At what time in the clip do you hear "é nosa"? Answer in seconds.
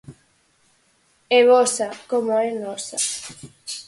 2.47-2.97